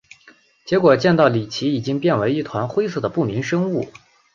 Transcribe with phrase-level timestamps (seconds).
[0.65, 3.87] 结果见到李奇已经变为一团灰色的不明生物。